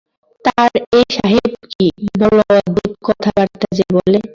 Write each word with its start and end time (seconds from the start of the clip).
তার 0.45 0.71
এই 0.91 1.05
সাহেব 1.15 1.51
কী-সব 1.71 2.21
অদ্ভুত 2.51 2.93
কথাবার্তা 3.07 3.67
যে 3.77 3.85
বলে! 3.95 4.19